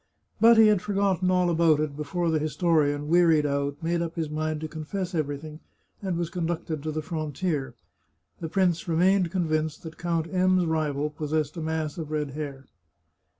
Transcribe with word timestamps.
But 0.39 0.57
he 0.57 0.65
had 0.65 0.81
forgotten 0.81 1.29
all 1.29 1.47
about 1.51 1.79
it 1.79 1.95
before 1.95 2.31
the 2.31 2.39
historian, 2.39 3.07
wearied 3.07 3.45
out, 3.45 3.83
made 3.83 4.01
up 4.01 4.15
his 4.15 4.31
mind 4.31 4.59
to 4.61 4.67
confess 4.67 5.13
everything, 5.13 5.59
and 6.01 6.17
was 6.17 6.31
conducted 6.31 6.81
to 6.81 6.91
the 6.91 7.03
frontier. 7.03 7.75
The 8.39 8.49
prince 8.49 8.87
remained 8.87 9.29
convinced 9.29 9.83
that 9.83 9.99
Count 9.99 10.25
M 10.33 10.59
's 10.59 10.65
rival 10.65 11.11
possessed 11.11 11.55
a 11.57 11.61
mass 11.61 11.99
of 11.99 12.09
red 12.09 12.31
hair. 12.31 12.65